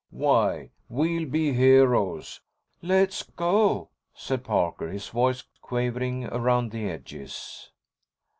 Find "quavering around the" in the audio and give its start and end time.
5.61-6.89